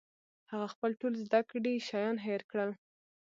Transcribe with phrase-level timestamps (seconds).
[0.51, 2.69] هغه خپل ټول زده کړي شیان هېر کړل